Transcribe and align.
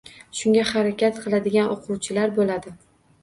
Shunga 0.37 0.61
harakat 0.69 1.19
qiladigan 1.25 1.69
oʻquvchilar 1.75 2.33
boʻladi. 2.39 2.73